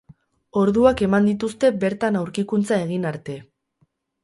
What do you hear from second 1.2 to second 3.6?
dituzte bertan aurkikuntza egin arte.